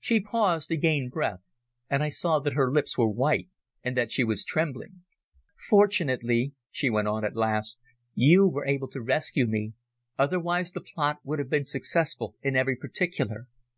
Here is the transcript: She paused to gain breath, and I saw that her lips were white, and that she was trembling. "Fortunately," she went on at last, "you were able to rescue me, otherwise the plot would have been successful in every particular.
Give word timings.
She 0.00 0.18
paused 0.18 0.70
to 0.70 0.78
gain 0.78 1.10
breath, 1.10 1.40
and 1.90 2.02
I 2.02 2.08
saw 2.08 2.38
that 2.38 2.54
her 2.54 2.72
lips 2.72 2.96
were 2.96 3.10
white, 3.10 3.50
and 3.84 3.94
that 3.98 4.10
she 4.10 4.24
was 4.24 4.46
trembling. 4.46 5.02
"Fortunately," 5.68 6.54
she 6.70 6.88
went 6.88 7.06
on 7.08 7.22
at 7.22 7.36
last, 7.36 7.78
"you 8.14 8.48
were 8.48 8.64
able 8.64 8.88
to 8.88 9.02
rescue 9.02 9.46
me, 9.46 9.74
otherwise 10.18 10.72
the 10.72 10.80
plot 10.80 11.18
would 11.22 11.38
have 11.38 11.50
been 11.50 11.66
successful 11.66 12.34
in 12.40 12.56
every 12.56 12.76
particular. 12.76 13.46